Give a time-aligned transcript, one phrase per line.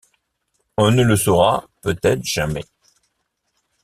[0.79, 2.65] On ne le saura peut-être jamais...